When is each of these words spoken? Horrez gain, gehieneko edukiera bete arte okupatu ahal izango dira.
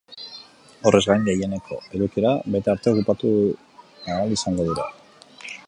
Horrez 0.89 1.01
gain, 1.09 1.27
gehieneko 1.27 1.77
edukiera 1.99 2.31
bete 2.55 2.73
arte 2.75 2.91
okupatu 2.95 3.33
ahal 4.15 4.37
izango 4.41 4.69
dira. 4.71 4.89